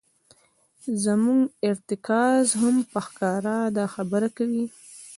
[1.03, 4.65] زموږ ارتکاز هم په ښکاره دا خبره کوي.